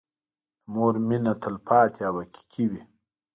د 0.63 0.63
مور 0.73 0.93
مينه 1.07 1.33
تلپاتې 1.43 2.01
او 2.09 2.15
حقيقي 2.21 2.65
وي. 2.71 2.81